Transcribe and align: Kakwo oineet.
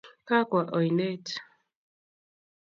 Kakwo 0.27 0.59
oineet. 0.77 1.27